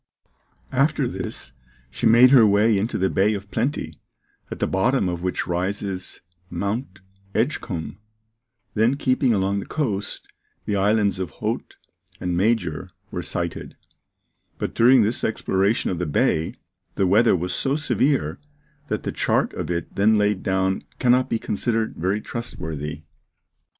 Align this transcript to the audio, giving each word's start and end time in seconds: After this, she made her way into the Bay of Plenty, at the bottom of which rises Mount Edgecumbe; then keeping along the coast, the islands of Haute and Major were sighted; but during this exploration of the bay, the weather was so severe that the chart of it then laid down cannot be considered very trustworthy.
After 0.71 1.07
this, 1.07 1.51
she 1.91 2.07
made 2.07 2.31
her 2.31 2.43
way 2.43 2.75
into 2.75 2.97
the 2.97 3.07
Bay 3.07 3.35
of 3.35 3.51
Plenty, 3.51 3.99
at 4.49 4.57
the 4.57 4.65
bottom 4.65 5.07
of 5.07 5.21
which 5.21 5.45
rises 5.45 6.21
Mount 6.49 7.01
Edgecumbe; 7.35 7.97
then 8.73 8.95
keeping 8.97 9.31
along 9.31 9.59
the 9.59 9.67
coast, 9.67 10.27
the 10.65 10.75
islands 10.75 11.19
of 11.19 11.29
Haute 11.29 11.75
and 12.19 12.35
Major 12.35 12.89
were 13.11 13.21
sighted; 13.21 13.77
but 14.57 14.73
during 14.73 15.03
this 15.03 15.23
exploration 15.23 15.91
of 15.91 15.99
the 15.99 16.07
bay, 16.07 16.55
the 16.95 17.05
weather 17.05 17.35
was 17.35 17.53
so 17.53 17.75
severe 17.75 18.39
that 18.87 19.03
the 19.03 19.11
chart 19.11 19.53
of 19.53 19.69
it 19.69 19.93
then 19.95 20.17
laid 20.17 20.41
down 20.41 20.81
cannot 20.97 21.29
be 21.29 21.37
considered 21.37 21.93
very 21.95 22.21
trustworthy. 22.21 23.03